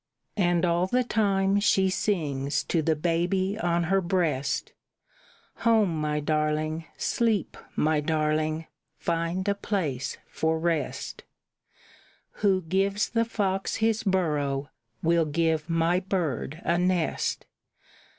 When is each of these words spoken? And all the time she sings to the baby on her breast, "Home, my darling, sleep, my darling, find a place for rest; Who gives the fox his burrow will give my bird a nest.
And 0.37 0.65
all 0.65 0.87
the 0.87 1.03
time 1.03 1.59
she 1.59 1.91
sings 1.91 2.63
to 2.63 2.81
the 2.81 2.95
baby 2.95 3.55
on 3.59 3.83
her 3.83 4.01
breast, 4.01 4.73
"Home, 5.57 5.95
my 6.01 6.19
darling, 6.19 6.85
sleep, 6.97 7.55
my 7.75 7.99
darling, 8.01 8.65
find 8.97 9.47
a 9.47 9.53
place 9.53 10.17
for 10.27 10.57
rest; 10.57 11.23
Who 12.41 12.63
gives 12.63 13.09
the 13.09 13.25
fox 13.25 13.75
his 13.75 14.01
burrow 14.01 14.71
will 15.03 15.25
give 15.25 15.69
my 15.69 15.99
bird 15.99 16.63
a 16.65 16.79
nest. 16.79 17.45